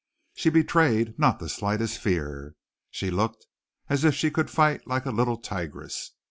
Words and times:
She 0.33 0.49
betrayed 0.49 1.19
not 1.19 1.37
the 1.37 1.47
slightest 1.47 1.99
fear. 1.99 2.55
She 2.89 3.11
looked 3.11 3.45
as 3.87 4.03
if 4.03 4.15
she 4.15 4.31
could 4.31 4.49
fight 4.49 4.87
like 4.87 5.05
a 5.05 5.11
little 5.11 5.37
tigress. 5.37 6.13